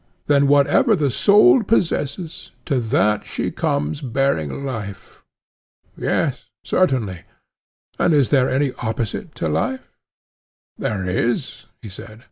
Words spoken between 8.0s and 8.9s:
is there any